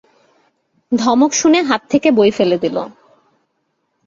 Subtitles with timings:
[0.91, 2.77] ধমক শুনে হাত থেকে বই ফেলে দিল।